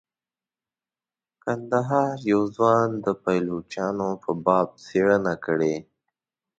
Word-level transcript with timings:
کندهار 1.43 2.15
یوه 2.31 2.47
ځوان 2.55 2.89
د 3.05 3.07
پایلوچانو 3.23 4.07
په 4.23 4.31
باب 4.45 4.67
څیړنه 4.85 5.33
کړې. 5.45 5.75